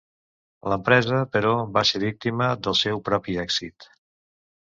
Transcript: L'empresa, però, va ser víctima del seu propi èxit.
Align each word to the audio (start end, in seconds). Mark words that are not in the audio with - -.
L'empresa, 0.71 1.17
però, 1.35 1.51
va 1.75 1.83
ser 1.89 2.01
víctima 2.03 2.49
del 2.69 2.77
seu 2.81 3.05
propi 3.11 3.39
èxit. 3.47 3.89